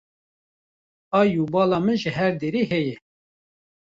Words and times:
Hay 1.13 1.29
û 1.41 1.43
bala 1.53 1.79
min 1.85 1.97
ji 2.03 2.11
her 2.17 2.33
derê 2.41 2.63
heye 2.71 2.95